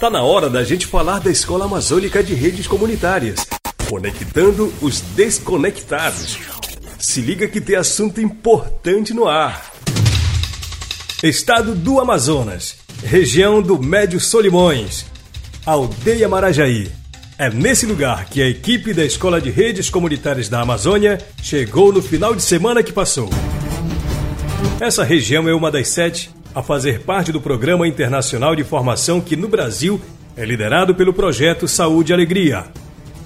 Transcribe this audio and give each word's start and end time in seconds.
Tá 0.00 0.08
na 0.08 0.22
hora 0.22 0.48
da 0.48 0.62
gente 0.62 0.86
falar 0.86 1.18
da 1.18 1.28
Escola 1.28 1.64
Amazônica 1.64 2.22
de 2.22 2.32
Redes 2.32 2.68
Comunitárias, 2.68 3.44
conectando 3.90 4.72
os 4.80 5.00
desconectados. 5.00 6.38
Se 7.00 7.20
liga 7.20 7.48
que 7.48 7.60
tem 7.60 7.74
assunto 7.74 8.20
importante 8.20 9.12
no 9.12 9.26
ar. 9.26 9.72
Estado 11.20 11.74
do 11.74 11.98
Amazonas, 11.98 12.76
região 13.02 13.60
do 13.60 13.76
Médio 13.76 14.20
Solimões, 14.20 15.04
Aldeia 15.66 16.28
Marajaí. 16.28 16.92
É 17.36 17.50
nesse 17.50 17.84
lugar 17.84 18.26
que 18.26 18.40
a 18.40 18.48
equipe 18.48 18.94
da 18.94 19.04
Escola 19.04 19.40
de 19.40 19.50
Redes 19.50 19.90
Comunitárias 19.90 20.48
da 20.48 20.60
Amazônia 20.60 21.18
chegou 21.42 21.92
no 21.92 22.00
final 22.00 22.36
de 22.36 22.42
semana 22.42 22.84
que 22.84 22.92
passou. 22.92 23.28
Essa 24.78 25.02
região 25.02 25.48
é 25.48 25.54
uma 25.54 25.72
das 25.72 25.88
sete 25.88 26.30
a 26.54 26.62
fazer 26.62 27.00
parte 27.00 27.32
do 27.32 27.40
Programa 27.40 27.86
Internacional 27.86 28.54
de 28.56 28.64
Formação 28.64 29.20
que 29.20 29.36
no 29.36 29.48
Brasil 29.48 30.00
é 30.36 30.44
liderado 30.44 30.94
pelo 30.94 31.12
projeto 31.12 31.66
Saúde 31.66 32.12
e 32.12 32.14
Alegria. 32.14 32.66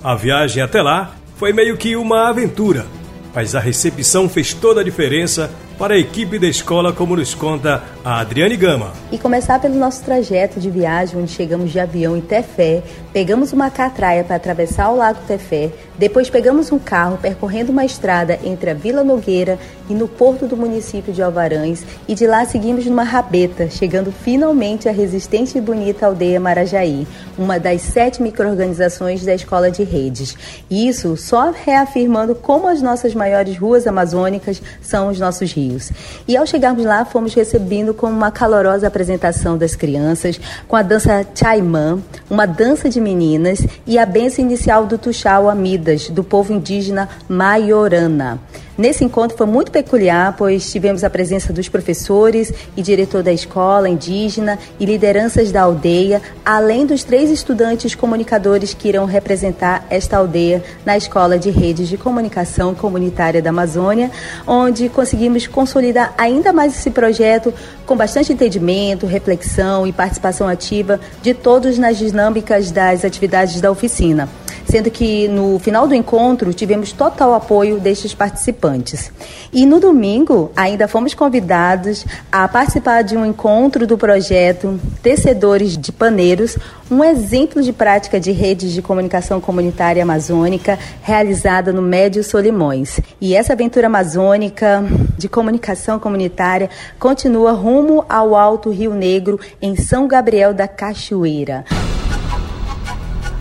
A 0.03 0.15
viagem 0.15 0.63
até 0.63 0.81
lá 0.83 1.15
foi 1.37 1.53
meio 1.53 1.77
que 1.77 1.97
uma 1.97 2.29
aventura, 2.29 2.87
mas 3.35 3.55
a 3.55 3.61
recepção 3.61 4.29
fez 4.29 4.53
toda 4.55 4.81
a 4.81 4.85
diferença 4.85 5.51
para 5.79 5.95
a 5.95 5.99
equipe 5.99 6.39
da 6.39 6.47
escola, 6.47 6.93
como 6.93 7.17
nos 7.17 7.35
conta 7.35 7.83
a 8.05 8.21
Adriane 8.21 8.57
Gama. 8.57 8.93
E 9.11 9.19
começar 9.19 9.59
pelo 9.59 9.75
nosso 9.75 10.05
trajeto 10.05 10.61
de 10.61 10.71
viagem, 10.71 11.21
onde 11.21 11.33
chegamos 11.33 11.73
de 11.73 11.81
avião 11.81 12.17
em 12.17 12.21
Tefé, 12.21 12.83
pegamos 13.13 13.53
uma 13.53 13.71
catraia 13.71 14.23
para 14.23 14.37
atravessar 14.37 14.91
o 14.91 14.97
Lago 14.97 15.19
Tefé, 15.27 15.71
depois 15.99 16.31
pegamos 16.31 16.71
um 16.71 16.79
carro 16.79 17.19
percorrendo 17.21 17.73
uma 17.73 17.85
estrada 17.85 18.39
entre 18.45 18.71
a 18.71 18.75
Vila 18.75 19.03
Nogueira 19.03 19.59
e 19.89 19.95
no 19.95 20.07
porto 20.07 20.47
do 20.47 20.57
município 20.57 21.13
de 21.13 21.23
Alvarães, 21.23 21.85
e 22.07 22.15
de 22.15 22.27
lá 22.27 22.45
seguimos 22.45 22.87
numa 22.87 23.03
rabeta, 23.03 23.69
chegando 23.69 24.13
finalmente 24.13 24.89
à 24.89 24.93
resistente 24.93 25.59
e 25.59 25.61
bonita 25.61 26.07
aldeia 26.07 26.39
Marajaí, 26.39 27.07
uma 27.37 27.59
das 27.59 27.83
sete 27.83 28.23
microorganizações 28.23 29.25
da 29.25 29.35
Escola 29.35 29.71
de 29.71 29.83
Redes. 29.83 30.37
Isso 30.71 31.17
só 31.17 31.51
reafirmando 31.51 32.35
como 32.35 32.69
as 32.69 32.81
nossas 32.81 33.15
maiores 33.23 33.57
ruas 33.57 33.87
amazônicas 33.87 34.61
são 34.81 35.09
os 35.09 35.21
nossos 35.21 35.53
rios. 35.53 35.93
E 36.27 36.37
ao 36.37 36.45
chegarmos 36.45 36.85
lá, 36.85 37.05
fomos 37.05 37.33
recebidos 37.33 37.95
com 37.95 38.09
uma 38.09 38.33
calorosa 38.33 38.89
apresentação 38.89 39.57
das 39.57 39.77
crianças, 39.77 40.41
com 40.67 40.75
a 40.75 40.83
dança 40.83 41.25
Chaimã, 41.33 42.01
uma 42.29 42.47
dança 42.47 42.89
de 42.89 43.01
meninas 43.01 43.65
e 43.87 43.97
a 43.97 44.05
benção 44.05 44.45
inicial 44.45 44.87
do 44.87 44.99
Tuxau 44.99 45.49
Amidas, 45.49 46.09
do 46.11 46.25
povo 46.25 46.53
indígena 46.53 47.09
Maiorana. 47.29 48.41
Nesse 48.77 49.05
encontro 49.05 49.37
foi 49.37 49.47
muito 49.47 49.71
peculiar, 49.71 50.35
pois 50.37 50.73
tivemos 50.73 51.05
a 51.05 51.11
presença 51.11 51.53
dos 51.53 51.69
professores 51.69 52.51
e 52.75 52.81
diretor 52.81 53.23
da 53.23 53.31
escola 53.31 53.87
indígena 53.87 54.59
e 54.81 54.87
lideranças 54.87 55.53
da 55.53 55.63
aldeia, 55.63 56.23
além 56.43 56.87
dos 56.87 57.05
três 57.05 57.29
estudantes 57.31 57.95
comunicadores 57.95 58.73
que 58.73 58.89
irão 58.89 59.05
representar 59.05 59.87
esta 59.91 60.17
aldeia 60.17 60.65
na 60.87 60.97
Escola 60.97 61.39
de 61.39 61.51
Redes 61.51 61.87
de 61.87 61.99
Comunicação 61.99 62.75
Comunitária 62.75 63.43
da 63.43 63.51
Amazônia, 63.51 64.11
onde 64.47 64.89
conseguimos 64.89 65.47
consolidar 65.47 66.15
ainda 66.17 66.51
mais 66.51 66.75
esse 66.75 66.91
projeto 66.91 67.53
com 67.85 67.95
bastante 67.95 68.33
entendimento, 68.33 69.05
reflexão 69.05 69.87
e 69.87 69.93
participação 69.93 70.49
ativa 70.49 70.99
de 71.21 71.35
todos 71.35 71.77
nas 71.77 71.99
dinâmicas 71.99 72.71
das 72.71 73.05
atividades 73.05 73.61
da 73.61 73.71
oficina 73.71 74.31
sendo 74.73 74.91
que 74.91 75.29
no 75.29 75.59
final 75.59 75.87
do 75.87 75.95
encontro 75.95 76.55
tivemos 76.55 76.93
total 76.93 77.35
apoio 77.35 77.79
destes 77.79 78.15
participantes. 78.15 79.13
E 79.53 79.67
no 79.67 79.79
domingo 79.79 80.51
ainda 80.57 80.89
fomos 80.89 81.13
convidados 81.13 82.07
a 82.33 82.49
participar 82.49 83.03
de 83.03 83.15
um 83.15 83.27
encontro 83.27 83.87
do 83.87 83.99
projeto 83.99 84.81
Tecedores 85.03 85.77
de 85.77 85.93
Paneiros, 85.93 86.57
um 86.91 87.05
exemplo 87.05 87.63
de 87.63 87.71
prática 87.71 88.19
de 88.19 88.33
redes 88.33 88.73
de 88.73 88.81
comunicação 88.81 89.43
comunitária 89.43 90.03
amazônica 90.03 90.79
realizada 91.03 91.71
no 91.71 91.83
Médio 91.83 92.25
Solimões. 92.25 92.99
E 93.21 93.35
essa 93.35 93.53
aventura 93.53 93.89
amazônica 93.89 94.83
de 95.19 95.29
comunicação 95.29 95.99
comunitária 95.99 96.71
continua 96.99 97.53
rumo 97.53 98.07
ao 98.09 98.35
Alto 98.35 98.71
Rio 98.71 98.95
Negro, 98.95 99.39
em 99.61 99.77
São 99.77 100.09
Gabriel 100.09 100.55
da 100.55 100.67
Cachoeira. 100.67 101.63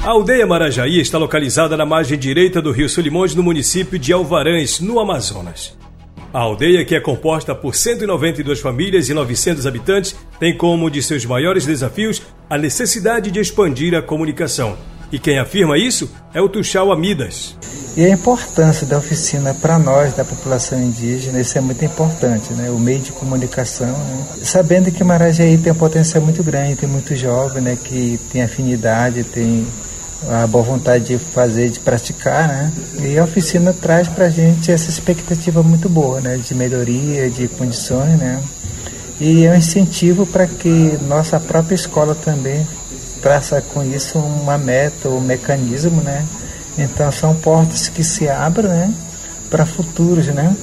A 0.03 0.09
aldeia 0.09 0.47
Marajaí 0.47 0.99
está 0.99 1.19
localizada 1.19 1.77
na 1.77 1.85
margem 1.85 2.17
direita 2.17 2.59
do 2.59 2.71
rio 2.71 2.89
Solimões, 2.89 3.35
no 3.35 3.43
município 3.43 3.99
de 3.99 4.11
Alvarães, 4.11 4.79
no 4.79 4.99
Amazonas. 4.99 5.77
A 6.33 6.39
aldeia, 6.39 6.83
que 6.83 6.95
é 6.95 6.99
composta 6.99 7.53
por 7.53 7.75
192 7.75 8.59
famílias 8.59 9.09
e 9.09 9.13
900 9.13 9.67
habitantes, 9.67 10.15
tem 10.39 10.57
como 10.57 10.87
um 10.87 10.89
de 10.89 11.03
seus 11.03 11.23
maiores 11.23 11.67
desafios 11.67 12.19
a 12.49 12.57
necessidade 12.57 13.29
de 13.29 13.39
expandir 13.39 13.93
a 13.93 14.01
comunicação. 14.01 14.75
E 15.11 15.19
quem 15.19 15.37
afirma 15.37 15.77
isso 15.77 16.09
é 16.33 16.41
o 16.41 16.49
Tuxal 16.49 16.91
Amidas. 16.91 17.55
E 17.95 18.03
a 18.03 18.09
importância 18.09 18.87
da 18.87 18.97
oficina 18.97 19.53
para 19.53 19.77
nós, 19.77 20.15
da 20.15 20.25
população 20.25 20.81
indígena, 20.81 21.39
isso 21.39 21.55
é 21.59 21.61
muito 21.61 21.85
importante, 21.85 22.53
né? 22.53 22.71
o 22.71 22.79
meio 22.79 23.01
de 23.01 23.11
comunicação. 23.11 23.87
Né? 23.87 24.25
Sabendo 24.41 24.91
que 24.91 25.03
Marajaí 25.03 25.59
tem 25.59 25.71
um 25.71 25.75
potencial 25.75 26.23
muito 26.23 26.43
grande, 26.43 26.77
tem 26.77 26.89
muito 26.89 27.15
jovem 27.15 27.61
né? 27.61 27.77
que 27.83 28.19
tem 28.31 28.41
afinidade, 28.41 29.23
tem 29.25 29.67
a 30.29 30.45
boa 30.45 30.63
vontade 30.63 31.05
de 31.05 31.17
fazer, 31.17 31.69
de 31.69 31.79
praticar, 31.79 32.47
né? 32.47 32.71
E 32.99 33.17
a 33.17 33.23
oficina 33.23 33.73
traz 33.73 34.07
para 34.07 34.25
a 34.25 34.29
gente 34.29 34.71
essa 34.71 34.89
expectativa 34.89 35.63
muito 35.63 35.89
boa, 35.89 36.21
né? 36.21 36.37
De 36.37 36.53
melhoria, 36.53 37.29
de 37.29 37.47
condições, 37.47 38.17
né? 38.17 38.41
E 39.19 39.45
é 39.45 39.51
um 39.51 39.55
incentivo 39.55 40.25
para 40.25 40.47
que 40.47 40.97
nossa 41.07 41.39
própria 41.39 41.75
escola 41.75 42.15
também 42.15 42.65
traça 43.21 43.61
com 43.61 43.83
isso 43.83 44.17
uma 44.17 44.57
meta, 44.57 45.09
um 45.09 45.21
mecanismo, 45.21 46.01
né? 46.01 46.25
Então 46.77 47.11
são 47.11 47.35
portas 47.35 47.89
que 47.89 48.03
se 48.03 48.27
abrem, 48.27 48.69
né? 48.69 48.93
Para 49.49 49.65
futuros, 49.65 50.27
né? 50.27 50.55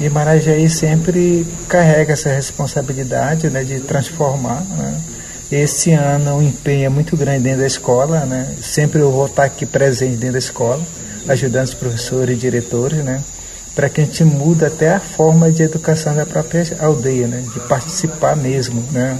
E 0.00 0.08
Marajaí 0.08 0.68
sempre 0.68 1.46
carrega 1.68 2.14
essa 2.14 2.30
responsabilidade, 2.30 3.50
né? 3.50 3.62
De 3.62 3.80
transformar, 3.80 4.62
né? 4.76 4.91
Esse 5.52 5.92
ano 5.92 6.38
o 6.38 6.42
empenho 6.42 6.86
é 6.86 6.88
muito 6.88 7.14
grande 7.14 7.40
dentro 7.40 7.60
da 7.60 7.66
escola, 7.66 8.20
né? 8.20 8.54
Sempre 8.62 9.00
eu 9.00 9.12
vou 9.12 9.26
estar 9.26 9.44
aqui 9.44 9.66
presente 9.66 10.16
dentro 10.16 10.32
da 10.32 10.38
escola, 10.38 10.80
ajudando 11.28 11.66
os 11.66 11.74
professores 11.74 12.34
e 12.34 12.40
diretores, 12.40 13.04
né? 13.04 13.22
Para 13.74 13.90
que 13.90 14.00
a 14.00 14.04
gente 14.04 14.24
mude 14.24 14.64
até 14.64 14.94
a 14.94 14.98
forma 14.98 15.52
de 15.52 15.62
educação 15.62 16.14
da 16.14 16.24
própria 16.24 16.64
aldeia, 16.80 17.26
né? 17.26 17.44
De 17.52 17.60
participar 17.68 18.34
mesmo, 18.34 18.82
né? 18.92 19.18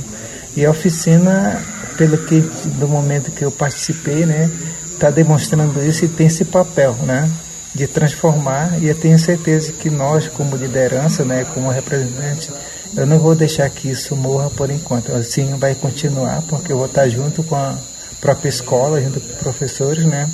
E 0.56 0.64
a 0.64 0.70
oficina, 0.70 1.60
pelo 1.98 2.16
que 2.16 2.40
do 2.40 2.88
momento 2.88 3.30
que 3.30 3.44
eu 3.44 3.50
participei, 3.50 4.24
né? 4.24 4.50
Está 4.90 5.10
demonstrando 5.10 5.84
isso 5.84 6.06
e 6.06 6.08
tem 6.08 6.28
esse 6.28 6.46
papel, 6.46 6.96
né? 7.02 7.30
De 7.74 7.86
transformar 7.86 8.78
e 8.80 8.88
eu 8.88 8.94
tenho 8.94 9.18
certeza 9.18 9.70
que 9.72 9.90
nós, 9.90 10.28
como 10.28 10.56
liderança, 10.56 11.26
né? 11.26 11.44
Como 11.52 11.68
representante 11.68 12.50
eu 12.96 13.06
não 13.06 13.18
vou 13.18 13.34
deixar 13.34 13.68
que 13.70 13.88
isso 13.88 14.14
morra 14.14 14.50
por 14.50 14.70
enquanto. 14.70 15.12
Assim 15.12 15.56
vai 15.56 15.74
continuar, 15.74 16.42
porque 16.42 16.72
eu 16.72 16.76
vou 16.76 16.86
estar 16.86 17.08
junto 17.08 17.42
com 17.42 17.54
a 17.54 17.76
própria 18.20 18.48
escola, 18.48 19.00
junto 19.00 19.20
com 19.20 19.26
os 19.26 19.38
professores, 19.38 20.04
né? 20.04 20.28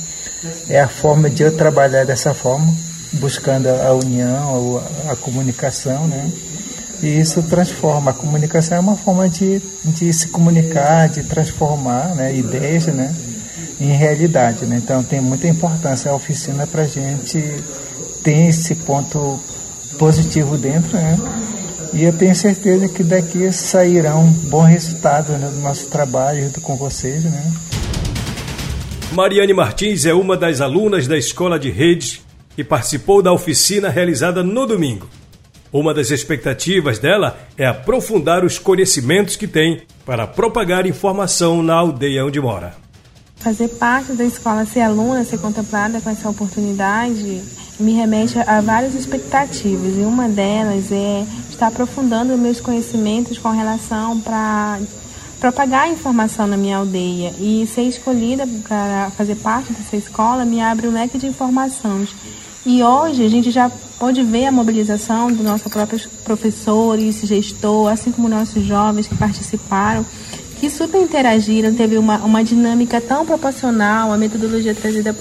É 0.69 0.81
a 0.81 0.89
forma 0.89 1.31
de 1.31 1.43
eu 1.43 1.57
trabalhar 1.57 2.05
dessa 2.05 2.35
forma, 2.35 2.73
buscando 3.15 3.69
a 3.69 3.93
união, 3.95 4.83
a, 5.09 5.17
comunicação, 5.17 6.07
né? 6.07 6.31
E 7.01 7.21
isso 7.21 7.43
transforma. 7.43 8.11
A 8.11 8.15
comunicação 8.15 8.77
é 8.77 8.81
uma 8.81 8.97
forma 8.97 9.29
de, 9.29 9.63
de 9.85 10.13
se 10.13 10.29
comunicar, 10.29 11.09
de 11.09 11.23
transformar 11.23 12.15
né, 12.17 12.35
ideias 12.35 12.87
né, 12.87 13.15
em 13.81 13.93
realidade. 13.93 14.67
Né? 14.67 14.81
Então 14.83 15.03
tem 15.05 15.21
muita 15.21 15.47
importância 15.47 16.11
a 16.11 16.15
oficina 16.15 16.67
para 16.67 16.83
a 16.83 16.87
gente 16.87 17.41
ter 18.23 18.49
esse 18.49 18.75
ponto 18.75 19.39
positivo 19.97 20.57
dentro, 20.57 20.97
né? 20.97 21.17
E 21.93 22.05
eu 22.05 22.13
tenho 22.13 22.35
certeza 22.35 22.89
que 22.89 23.03
daqui 23.03 23.51
sairão 23.53 24.27
bons 24.51 24.67
resultados 24.67 25.31
né, 25.31 25.49
do 25.49 25.61
nosso 25.61 25.89
trabalho 25.91 26.45
junto 26.45 26.61
com 26.61 26.77
vocês. 26.77 27.25
Né? 27.25 27.53
Mariane 29.13 29.55
Martins 29.55 30.05
é 30.05 30.13
uma 30.13 30.37
das 30.37 30.61
alunas 30.61 31.07
da 31.07 31.17
Escola 31.17 31.59
de 31.59 31.71
Redes 31.71 32.21
e 32.57 32.63
participou 32.63 33.23
da 33.23 33.33
oficina 33.33 33.89
realizada 33.89 34.43
no 34.43 34.67
domingo. 34.67 35.09
Uma 35.73 35.93
das 35.93 36.11
expectativas 36.11 36.99
dela 36.99 37.39
é 37.57 37.67
aprofundar 37.67 38.45
os 38.45 38.59
conhecimentos 38.59 39.37
que 39.37 39.47
tem 39.47 39.83
para 40.05 40.27
propagar 40.27 40.87
informação 40.87 41.63
na 41.63 41.75
aldeia 41.75 42.25
onde 42.25 42.41
mora. 42.41 42.75
Fazer 43.37 43.69
parte 43.69 44.13
da 44.15 44.25
escola, 44.25 44.65
ser 44.65 44.81
aluna, 44.81 45.25
ser 45.25 45.39
contemplada 45.39 46.01
com 46.01 46.11
essa 46.11 46.29
oportunidade, 46.29 47.43
me 47.79 47.93
remete 47.93 48.39
a 48.39 48.61
várias 48.61 48.95
expectativas 48.95 49.97
e 49.97 50.01
uma 50.01 50.29
delas 50.29 50.91
é 50.91 51.25
estar 51.49 51.69
aprofundando 51.69 52.37
meus 52.37 52.61
conhecimentos 52.61 53.39
com 53.39 53.51
relação 53.51 54.21
para 54.21 54.81
propagar 55.39 55.85
a 55.85 55.89
informação 55.89 56.47
na 56.47 56.57
minha 56.57 56.79
aldeia 56.79 57.33
e 57.39 57.67
ser 57.73 57.83
escolhida 57.83 58.47
para 58.67 59.11
fazer 59.17 59.37
parte 59.37 59.73
dessa 59.73 59.97
escola 59.97 60.45
me 60.45 60.61
abre 60.61 60.89
um 60.89 60.93
leque 60.93 61.19
de 61.19 61.27
informações. 61.27 62.15
E 62.67 62.83
hoje 62.83 63.25
a 63.25 63.29
gente 63.29 63.51
já 63.51 63.71
pode 63.99 64.23
ver 64.23 64.47
a 64.47 64.53
mobilização 64.53 65.33
dos 65.33 65.45
nossos 65.45 65.73
próprios 65.73 66.07
professores, 66.07 67.21
gestor, 67.21 67.91
assim 67.91 68.11
como 68.11 68.29
nossos 68.29 68.65
jovens 68.65 69.07
que 69.07 69.15
participaram 69.15 70.05
que 70.59 70.69
super 70.69 71.01
interagiram, 71.01 71.73
teve 71.73 71.97
uma, 71.97 72.19
uma 72.19 72.43
dinâmica 72.43 73.01
tão 73.01 73.25
proporcional, 73.25 74.13
a 74.13 74.19
metodologia 74.19 74.75
trazida 74.75 75.17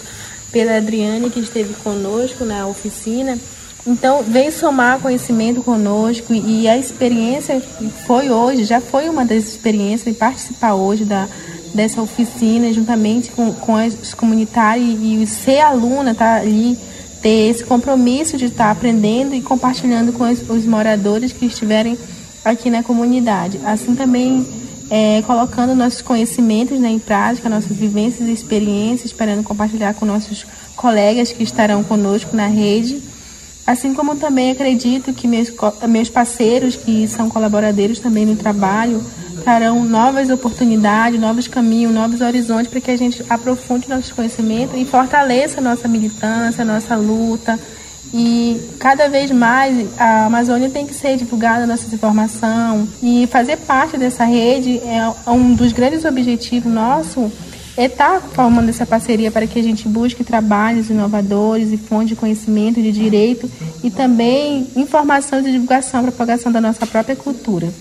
pela 0.52 0.78
Adriane, 0.78 1.30
que 1.30 1.40
esteve 1.40 1.74
conosco 1.76 2.46
na 2.46 2.68
oficina. 2.68 3.38
Então, 3.86 4.22
veio 4.22 4.52
somar 4.52 5.00
conhecimento 5.00 5.64
conosco 5.64 6.34
e 6.34 6.68
a 6.68 6.78
experiência 6.78 7.62
foi 8.06 8.30
hoje, 8.30 8.66
já 8.66 8.82
foi 8.82 9.08
uma 9.08 9.26
das 9.26 9.46
experiências, 9.46 10.08
em 10.08 10.14
participar 10.14 10.74
hoje 10.74 11.06
da, 11.06 11.28
dessa 11.74 12.02
oficina, 12.02 12.72
juntamente 12.74 13.32
com, 13.32 13.54
com 13.54 13.76
os 13.76 14.14
comunitários 14.14 14.86
e, 15.02 15.24
e 15.24 15.28
ser 15.28 15.62
aluna, 15.62 16.14
tá 16.14 16.36
ali, 16.36 16.78
ter 17.22 17.50
esse 17.50 17.64
compromisso 17.64 18.38
de 18.38 18.46
estar 18.46 18.66
tá 18.66 18.72
aprendendo 18.72 19.34
e 19.34 19.42
compartilhando 19.42 20.12
com 20.12 20.30
os, 20.30 20.50
os 20.50 20.66
moradores 20.66 21.32
que 21.32 21.46
estiverem 21.46 21.98
aqui 22.44 22.70
na 22.70 22.84
comunidade. 22.84 23.60
Assim 23.64 23.96
também 23.96 24.46
é, 24.89 25.22
colocando 25.24 25.75
nossos 25.75 26.01
conhecimentos 26.01 26.80
né, 26.80 26.89
em 26.89 27.00
prática, 27.00 27.50
nossas 27.50 27.75
vivências 27.75 28.28
e 28.28 28.31
experiências, 28.31 29.12
esperando 29.12 29.44
compartilhar 29.44 29.94
com 29.94 30.06
nossos 30.06 30.45
colegas 30.75 31.31
que 31.31 31.44
estarão 31.44 31.84
conosco 31.84 32.36
na 32.36 32.48
rede. 32.48 33.01
Assim 33.66 33.94
como 33.94 34.16
também 34.16 34.51
acredito 34.51 35.12
que 35.12 35.28
meus, 35.28 35.51
meus 35.89 36.10
parceiros, 36.10 36.78
que 36.78 37.06
são 37.07 37.30
colaboradores 37.30 38.00
também 38.00 38.25
no 38.25 38.36
trabalho, 38.38 39.04
trarão 39.44 39.84
novas 39.84 40.30
oportunidades, 40.30 41.19
novos 41.19 41.48
caminhos, 41.48 41.94
novos 41.94 42.22
horizontes 42.22 42.69
para 42.69 42.80
que 42.80 42.92
a 42.92 42.98
gente 42.98 43.25
aprofunde 43.30 43.90
nossos 43.90 44.12
conhecimentos 44.12 44.80
e 44.80 44.86
fortaleça 44.86 45.60
nossa 45.60 45.88
militância, 45.88 46.63
nossa 46.63 46.95
luta, 46.95 47.60
e 48.13 48.59
cada 48.80 49.09
vez 49.09 49.31
mais 49.31 49.88
a 49.98 50.25
Amazônia 50.25 50.69
tem 50.69 50.86
que 50.86 50.94
ser 50.94 51.18
divulgada 51.18 51.68
nossa 51.68 51.94
informação 51.94 52.88
e 53.01 53.27
fazer 53.27 53.57
parte 53.57 53.98
dessa 53.98 54.24
rede 54.24 54.80
é 54.80 55.31
um 55.31 55.54
dos 55.54 55.71
grandes 55.71 56.06
objetivos 56.06 56.71
nosso 56.71 57.31
é 57.77 57.86
estar 57.86 58.19
tá 58.19 58.27
formando 58.33 58.69
essa 58.69 58.86
parceria 58.86 59.30
para 59.30 59.45
que 59.45 59.59
a 59.59 59.63
gente 59.63 59.88
busque 59.88 60.24
trabalhos 60.24 60.89
inovadores 60.89 61.71
e 61.71 61.77
fontes 61.77 62.09
de 62.09 62.15
conhecimento 62.15 62.81
de 62.81 62.92
direito 62.92 63.50
e 63.83 63.92
também 63.92 64.68
informação 64.75 65.42
de 65.44 65.51
divulgação, 65.51 66.01
propagação 66.01 66.51
da 66.51 66.59
nossa 66.59 66.88
própria 66.88 67.15
cultura. 67.15 67.71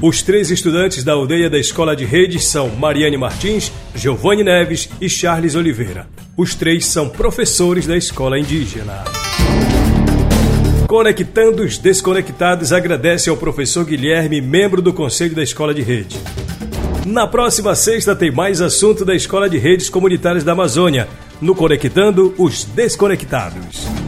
Os 0.00 0.20
três 0.20 0.50
estudantes 0.50 1.02
da 1.02 1.12
aldeia 1.12 1.48
da 1.48 1.58
Escola 1.58 1.96
de 1.96 2.04
Redes 2.04 2.44
são 2.44 2.68
Mariane 2.68 3.16
Martins, 3.16 3.72
Giovanni 3.94 4.44
Neves 4.44 4.90
e 5.00 5.08
Charles 5.08 5.54
Oliveira. 5.54 6.06
Os 6.36 6.54
três 6.54 6.84
são 6.84 7.08
professores 7.08 7.86
da 7.86 7.96
escola 7.96 8.38
indígena. 8.38 9.04
Conectando 10.86 11.62
os 11.62 11.78
Desconectados 11.78 12.74
agradece 12.74 13.30
ao 13.30 13.38
professor 13.38 13.86
Guilherme, 13.86 14.42
membro 14.42 14.82
do 14.82 14.92
Conselho 14.92 15.34
da 15.34 15.42
Escola 15.42 15.72
de 15.72 15.80
Rede. 15.80 16.18
Na 17.06 17.26
próxima 17.26 17.74
sexta 17.74 18.14
tem 18.14 18.30
mais 18.30 18.60
assunto 18.60 19.02
da 19.02 19.14
Escola 19.14 19.48
de 19.48 19.56
Redes 19.56 19.88
Comunitárias 19.88 20.44
da 20.44 20.52
Amazônia, 20.52 21.08
no 21.40 21.54
Conectando 21.54 22.34
os 22.36 22.64
Desconectados. 22.64 24.05